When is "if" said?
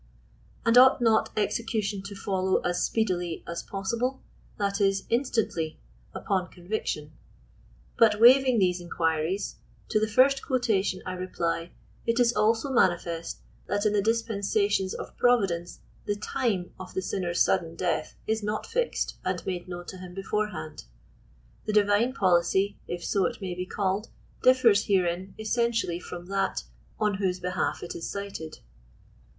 22.87-23.05